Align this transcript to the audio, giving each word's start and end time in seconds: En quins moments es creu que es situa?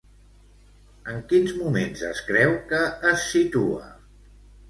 En 1.11 1.19
quins 1.33 1.51
moments 1.59 2.01
es 2.09 2.23
creu 2.29 2.55
que 2.71 2.81
es 3.11 3.27
situa? 3.35 3.93